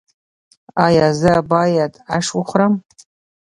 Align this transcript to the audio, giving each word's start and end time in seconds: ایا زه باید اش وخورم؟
ایا 0.85 1.07
زه 1.21 1.33
باید 1.51 1.93
اش 2.15 2.27
وخورم؟ 2.37 2.73